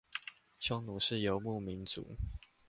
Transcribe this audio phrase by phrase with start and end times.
[0.59, 2.17] 匈奴是游牧民族